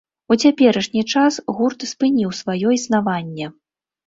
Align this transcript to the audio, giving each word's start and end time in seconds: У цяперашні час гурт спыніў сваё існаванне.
У 0.35 0.35
цяперашні 0.43 1.03
час 1.13 1.37
гурт 1.57 1.85
спыніў 1.91 2.33
сваё 2.41 2.67
існаванне. 2.79 3.53